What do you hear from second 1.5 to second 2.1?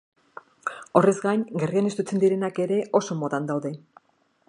gerrian